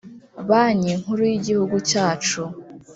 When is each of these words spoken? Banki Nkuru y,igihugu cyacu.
Banki 0.47 0.91
Nkuru 1.01 1.21
y,igihugu 1.31 1.75
cyacu. 1.89 2.41